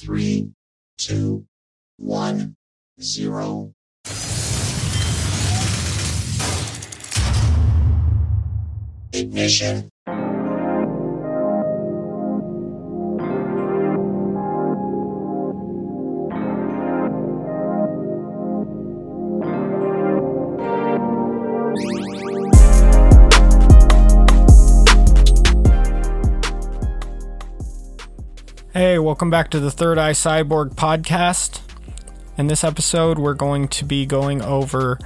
[0.00, 0.48] Three,
[0.96, 1.44] two,
[1.98, 2.56] one,
[2.98, 3.74] zero.
[9.12, 9.90] Ignition.
[28.80, 31.60] Hey, welcome back to the Third Eye Cyborg podcast.
[32.38, 34.98] In this episode, we're going to be going over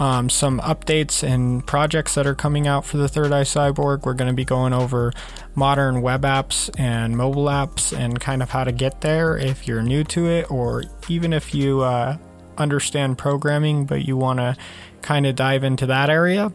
[0.00, 4.04] um, some updates and projects that are coming out for the Third Eye Cyborg.
[4.04, 5.12] We're going to be going over
[5.54, 9.80] modern web apps and mobile apps and kind of how to get there if you're
[9.80, 12.16] new to it, or even if you uh,
[12.58, 14.56] understand programming but you want to
[15.02, 16.50] kind of dive into that area.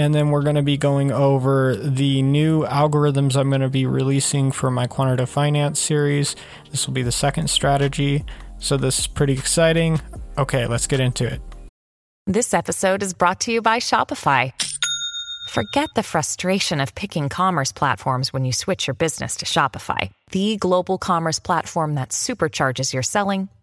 [0.00, 3.84] And then we're going to be going over the new algorithms I'm going to be
[3.84, 6.36] releasing for my quantitative finance series.
[6.70, 8.24] This will be the second strategy.
[8.58, 10.00] So, this is pretty exciting.
[10.38, 11.42] Okay, let's get into it.
[12.26, 14.54] This episode is brought to you by Shopify.
[15.50, 20.56] Forget the frustration of picking commerce platforms when you switch your business to Shopify, the
[20.56, 23.50] global commerce platform that supercharges your selling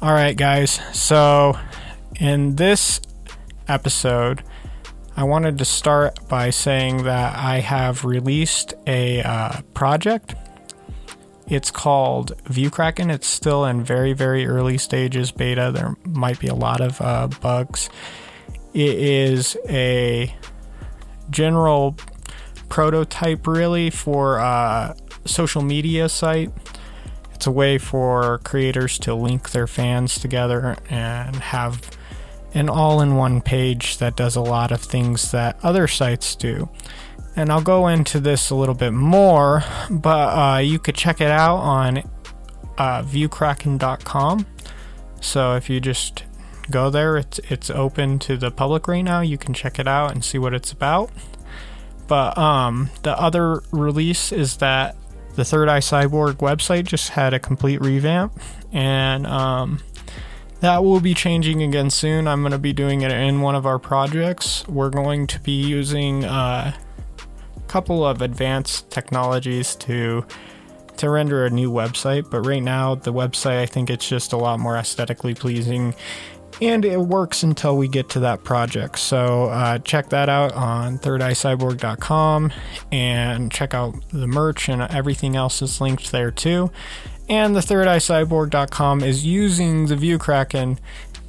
[0.00, 0.78] All right, guys.
[0.92, 1.58] So,
[2.20, 3.00] in this
[3.66, 4.44] episode,
[5.16, 10.36] I wanted to start by saying that I have released a uh, project.
[11.48, 13.12] It's called ViewKraken.
[13.12, 15.72] It's still in very, very early stages beta.
[15.74, 17.90] There might be a lot of uh, bugs.
[18.74, 20.32] It is a
[21.28, 21.96] general
[22.68, 24.94] prototype, really, for a
[25.24, 26.52] social media site
[27.38, 31.96] it's a way for creators to link their fans together and have
[32.52, 36.68] an all in one page that does a lot of things that other sites do.
[37.36, 41.30] And I'll go into this a little bit more, but uh, you could check it
[41.30, 41.98] out on
[42.76, 44.44] uh, viewkraken.com.
[45.20, 46.24] So if you just
[46.72, 49.20] go there, it's it's open to the public right now.
[49.20, 51.12] You can check it out and see what it's about.
[52.08, 54.96] But um, the other release is that
[55.38, 58.36] the Third Eye Cyborg website just had a complete revamp,
[58.72, 59.80] and um,
[60.58, 62.26] that will be changing again soon.
[62.26, 64.66] I'm going to be doing it in one of our projects.
[64.66, 66.76] We're going to be using uh,
[67.56, 70.26] a couple of advanced technologies to
[70.96, 74.36] to render a new website, but right now the website I think it's just a
[74.36, 75.94] lot more aesthetically pleasing
[76.60, 78.98] and it works until we get to that project.
[78.98, 82.52] So uh, check that out on thirdeyecyborg.com
[82.90, 86.70] and check out the merch and everything else is linked there too.
[87.28, 90.78] And the thirdeyecyborg.com is using the ViewKraken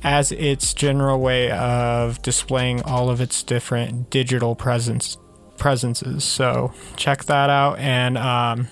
[0.03, 5.17] as its general way of displaying all of its different digital presence
[5.57, 6.23] presences.
[6.23, 8.69] So check that out and um,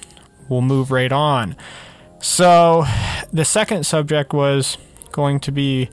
[0.50, 1.56] we'll move right on.
[2.19, 2.85] So
[3.31, 4.78] the second subject was
[5.12, 5.90] going to be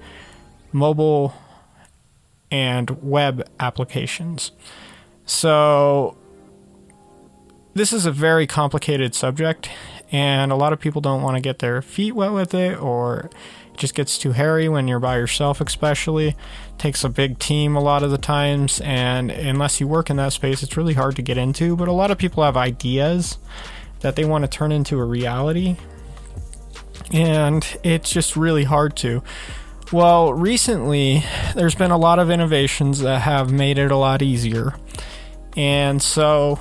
[0.74, 1.32] mobile
[2.50, 4.50] and web applications.
[5.24, 6.18] So,
[7.72, 9.70] this is a very complicated subject,
[10.12, 13.30] and a lot of people don't want to get their feet wet with it, or
[13.72, 16.28] it just gets too hairy when you're by yourself, especially.
[16.28, 16.36] It
[16.76, 20.32] takes a big team a lot of the times, and unless you work in that
[20.32, 21.76] space, it's really hard to get into.
[21.76, 23.38] But a lot of people have ideas
[24.00, 25.76] that they want to turn into a reality,
[27.12, 29.22] and it's just really hard to.
[29.94, 31.22] Well, recently
[31.54, 34.74] there's been a lot of innovations that have made it a lot easier.
[35.56, 36.58] And so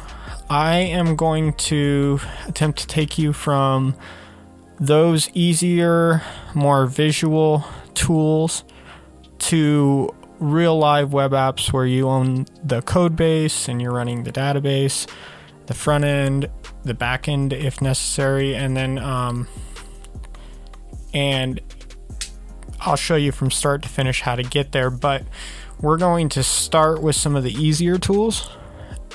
[0.52, 3.96] I am going to attempt to take you from
[4.80, 6.22] those easier,
[6.54, 7.66] more visual
[7.96, 8.66] tools
[9.40, 14.32] to real live web apps where you own the code base and you're running the
[14.32, 15.10] database,
[15.66, 16.52] the front end,
[16.84, 19.48] the back end if necessary, and then um,
[21.16, 21.60] and
[22.86, 25.24] I'll show you from start to finish how to get there, but
[25.80, 28.50] we're going to start with some of the easier tools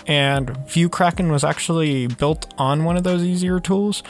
[0.09, 4.03] And ViewKraken was actually built on one of those easier tools.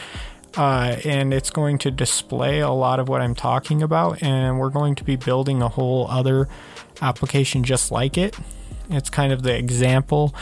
[0.57, 4.23] Uh, and it's going to display a lot of what I'm talking about.
[4.23, 6.49] And we're going to be building a whole other
[7.03, 8.37] application just like it.
[8.91, 10.35] It's kind of the example,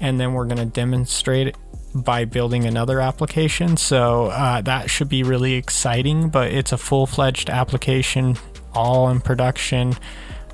[0.00, 1.56] and then we're going to demonstrate it
[1.94, 3.76] by building another application.
[3.76, 8.38] So uh, that should be really exciting, but it's a full fledged application,
[8.74, 9.94] all in production.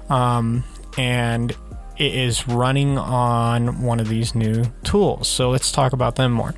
[0.08, 0.64] Um,
[0.98, 1.50] and
[1.98, 5.28] it is running on one of these new tools.
[5.28, 6.54] So let's talk about them more.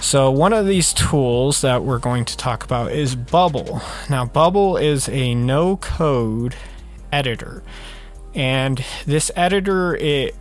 [0.00, 3.80] So, one of these tools that we're going to talk about is Bubble.
[4.10, 6.54] Now, Bubble is a no code
[7.10, 7.62] editor.
[8.34, 10.34] And this editor, it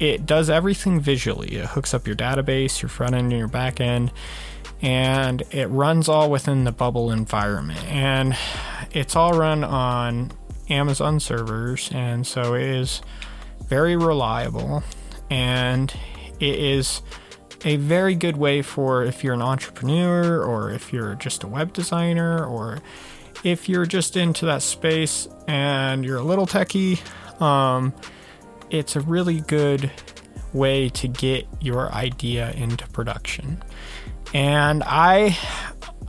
[0.00, 1.54] it does everything visually.
[1.54, 4.12] It hooks up your database, your front end, and your back end,
[4.82, 7.82] and it runs all within the Bubble environment.
[7.84, 8.36] And
[8.96, 10.32] it's all run on
[10.70, 13.02] Amazon servers, and so it is
[13.68, 14.82] very reliable,
[15.28, 15.92] and
[16.40, 17.02] it is
[17.66, 21.74] a very good way for if you're an entrepreneur or if you're just a web
[21.74, 22.78] designer or
[23.44, 26.98] if you're just into that space and you're a little techie,
[27.40, 27.92] um,
[28.70, 29.90] it's a really good
[30.54, 33.62] way to get your idea into production.
[34.32, 35.36] And I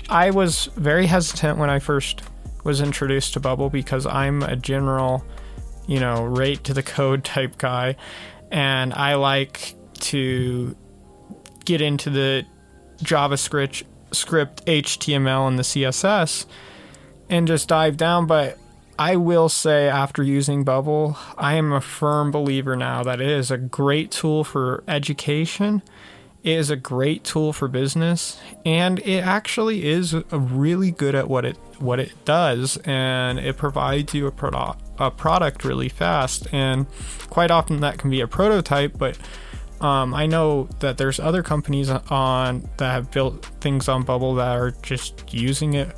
[0.09, 2.21] I was very hesitant when I first
[2.67, 5.23] was introduced to Bubble because I'm a general,
[5.87, 7.95] you know, rate to the code type guy
[8.51, 10.75] and I like to
[11.63, 12.45] get into the
[12.97, 16.45] JavaScript script HTML and the CSS
[17.29, 18.27] and just dive down.
[18.27, 18.57] But
[18.99, 23.49] I will say after using Bubble I am a firm believer now that it is
[23.49, 25.81] a great tool for education
[26.47, 31.57] is a great tool for business and it actually is really good at what it
[31.79, 36.87] what it does and it provides you a product a product really fast and
[37.29, 39.17] quite often that can be a prototype but
[39.81, 44.57] um, I know that there's other companies on that have built things on Bubble that
[44.57, 45.95] are just using it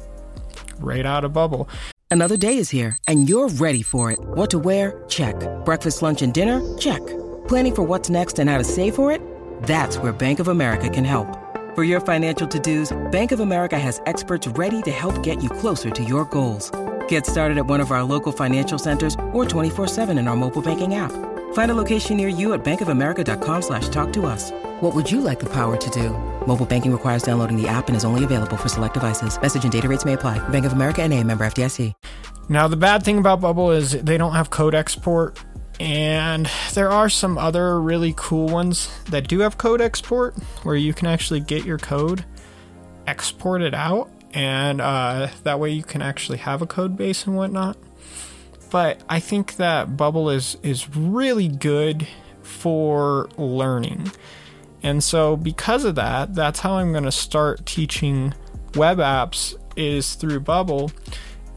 [0.80, 1.70] right out of Bubble.
[2.12, 4.20] Another day is here, and you're ready for it.
[4.20, 5.02] What to wear?
[5.08, 5.36] Check.
[5.64, 6.60] Breakfast, lunch, and dinner?
[6.78, 7.02] Check.
[7.48, 9.22] Planning for what's next and how to save for it?
[9.64, 11.28] That's where Bank of America can help.
[11.76, 15.92] For your financial to-dos, Bank of America has experts ready to help get you closer
[15.92, 16.72] to your goals.
[17.08, 20.96] Get started at one of our local financial centers or 24-7 in our mobile banking
[20.96, 21.12] app.
[21.54, 24.52] Find a location near you at bankofamerica.com slash talk to us.
[24.80, 26.10] What would you like the power to do?
[26.48, 29.40] Mobile banking requires downloading the app and is only available for select devices.
[29.40, 30.40] Message and data rates may apply.
[30.50, 31.94] Bank of America and a member FDIC.
[32.52, 35.38] Now, the bad thing about Bubble is they don't have code export.
[35.80, 40.94] And there are some other really cool ones that do have code export where you
[40.94, 42.26] can actually get your code
[43.08, 44.10] exported out.
[44.34, 47.78] And uh, that way you can actually have a code base and whatnot
[48.70, 52.08] but I think that Bubble is is really good
[52.42, 54.12] for learning.
[54.82, 58.34] And so because of that, that's how I'm going to start teaching
[58.76, 60.92] web apps is through Bubble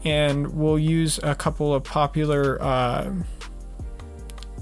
[0.03, 3.13] and we'll use a couple of popular uh,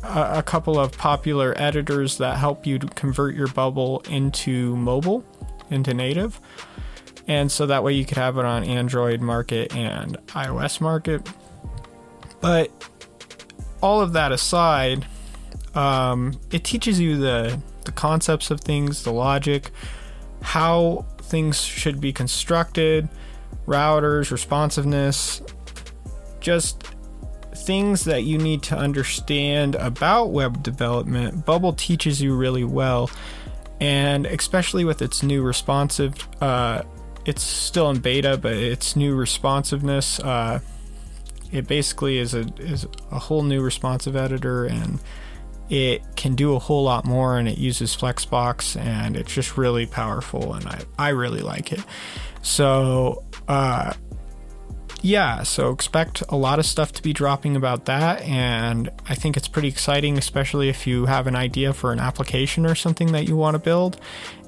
[0.04, 5.24] a couple of popular editors that help you convert your bubble into mobile
[5.70, 6.40] into native.
[7.28, 11.28] And so that way you could have it on android market and ios market.
[12.42, 12.72] But
[13.82, 15.06] all of that aside,
[15.76, 19.72] um, it teaches you the the concepts of things, the logic,
[20.42, 23.10] how things should be constructed,
[23.66, 25.42] routers, responsiveness,
[26.40, 26.91] just
[27.62, 31.46] things that you need to understand about web development.
[31.46, 33.10] Bubble teaches you really well,
[33.80, 36.84] and especially with its new responsive, uh,
[37.26, 40.20] it's still in beta, but its new responsiveness.
[40.20, 40.60] Uh,
[41.52, 45.00] it basically is a is a whole new responsive editor and
[45.70, 49.86] it can do a whole lot more and it uses flexbox and it's just really
[49.86, 51.84] powerful and i, I really like it
[52.42, 53.94] so uh,
[55.02, 59.36] yeah so expect a lot of stuff to be dropping about that and i think
[59.36, 63.28] it's pretty exciting especially if you have an idea for an application or something that
[63.28, 64.00] you want to build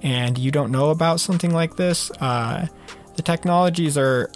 [0.01, 2.67] and you don't know about something like this uh,
[3.15, 4.31] the technologies are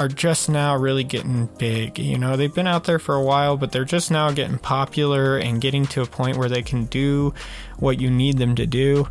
[0.00, 1.98] are just now really getting big.
[1.98, 5.36] You know, they've been out there for a while, but they're just now getting popular
[5.36, 7.34] and getting to a point where they can do
[7.78, 9.06] what you need them to do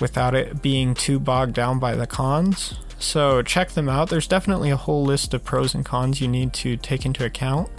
[0.00, 2.74] without it being too bogged down by the cons.
[3.04, 4.08] So check them out.
[4.08, 7.70] There's definitely a whole list of pros and cons you need to take into account.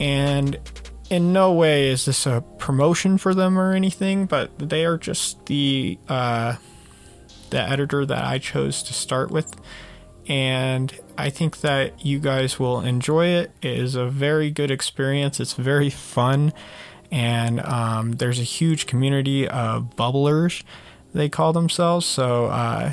[0.00, 0.58] And
[1.10, 5.46] in no way is this a promotion for them or anything, but they are just
[5.46, 6.56] the uh,
[7.50, 9.54] the editor that I chose to start with
[10.28, 13.52] and I think that you guys will enjoy it.
[13.62, 15.38] It is a very good experience.
[15.38, 16.52] It's very fun,
[17.10, 20.62] and um, there's a huge community of bubblers,
[21.14, 22.06] they call themselves.
[22.06, 22.92] So uh,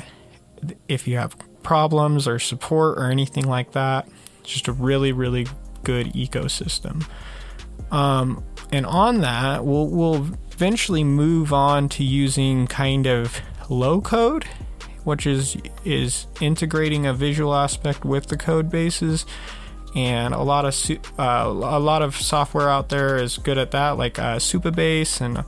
[0.88, 4.06] if you have problems or support or anything like that,
[4.40, 5.46] it's just a really, really
[5.82, 7.04] good ecosystem.
[7.90, 14.44] Um, and on that, we'll, we'll eventually move on to using kind of low code,
[15.04, 19.26] which is is integrating a visual aspect with the code bases.
[19.94, 20.74] And a lot of
[21.18, 25.44] uh, a lot of software out there is good at that, like uh, Supabase and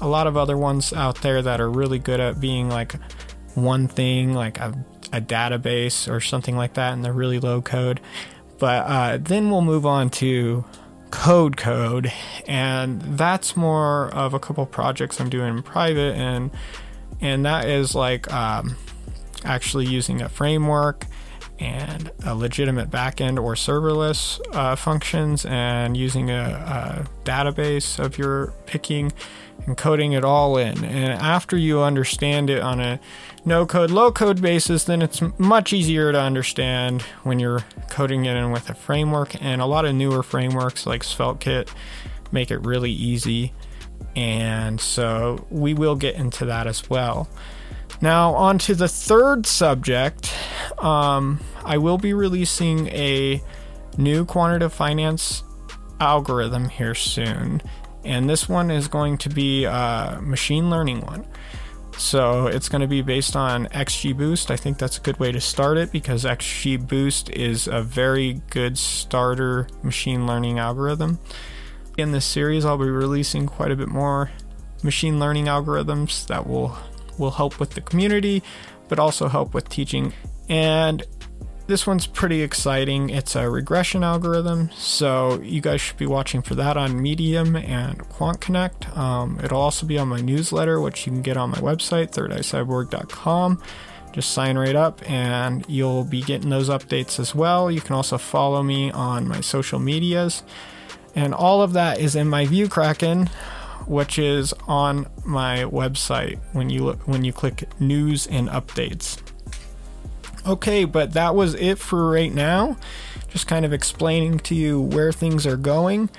[0.00, 2.94] a lot of other ones out there that are really good at being like
[3.54, 4.72] one thing, like a,
[5.12, 8.00] a database or something like that, and they're really low code.
[8.58, 10.64] But uh, then we'll move on to
[11.10, 12.10] code code
[12.48, 16.50] and that's more of a couple projects i'm doing in private and
[17.20, 18.76] and that is like um,
[19.44, 21.06] actually using a framework
[21.62, 28.52] and a legitimate backend or serverless uh, functions and using a, a database of your
[28.66, 29.12] picking
[29.64, 30.84] and coding it all in.
[30.84, 32.98] And after you understand it on a
[33.44, 38.36] no code, low code basis, then it's much easier to understand when you're coding it
[38.36, 39.40] in with a framework.
[39.40, 41.68] And a lot of newer frameworks like SvelteKit
[42.32, 43.52] make it really easy.
[44.16, 47.28] And so we will get into that as well.
[48.00, 50.34] Now, on to the third subject.
[50.82, 53.40] Um, I will be releasing a
[53.96, 55.44] new quantitative finance
[56.00, 57.62] algorithm here soon
[58.04, 61.26] and this one is going to be a machine learning one.
[61.98, 64.50] So it's going to be based on XGBoost.
[64.50, 68.78] I think that's a good way to start it because XGBoost is a very good
[68.78, 71.18] starter machine learning algorithm.
[71.98, 74.30] In this series, I'll be releasing quite a bit more
[74.82, 76.76] machine learning algorithms that will
[77.18, 78.42] will help with the community,
[78.88, 80.14] but also help with teaching.
[80.52, 81.02] And
[81.66, 83.08] this one's pretty exciting.
[83.08, 88.06] It's a regression algorithm, so you guys should be watching for that on Medium and
[88.10, 88.94] Quant Connect.
[88.94, 93.62] Um, it'll also be on my newsletter, which you can get on my website, thirdeyecyborg.com.
[94.12, 97.70] Just sign right up and you'll be getting those updates as well.
[97.70, 100.42] You can also follow me on my social medias.
[101.14, 103.28] And all of that is in my View Kraken,
[103.86, 109.18] which is on my website when you look, when you click news and updates.
[110.44, 112.76] Okay, but that was it for right now.
[113.28, 116.10] Just kind of explaining to you where things are going.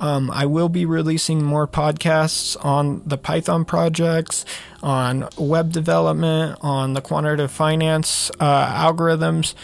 [0.00, 4.44] Um, I will be releasing more podcasts on the Python projects,
[4.82, 9.54] on web development, on the quantitative finance uh, algorithms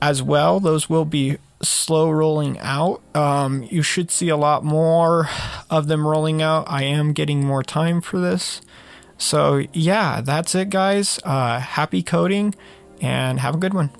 [0.00, 0.60] as well.
[0.60, 3.02] Those will be slow rolling out.
[3.16, 5.28] Um, you should see a lot more
[5.70, 6.66] of them rolling out.
[6.68, 8.60] I am getting more time for this.
[9.16, 11.18] So, yeah, that's it, guys.
[11.24, 12.54] Uh, happy coding
[13.04, 13.90] and have a good one.